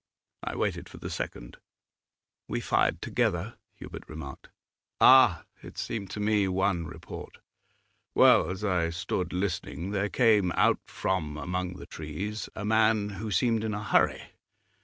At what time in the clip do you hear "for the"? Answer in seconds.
0.89-1.11